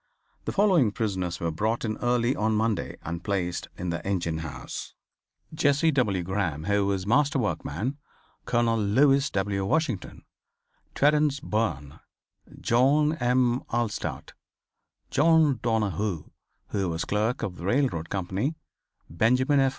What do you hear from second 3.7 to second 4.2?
in the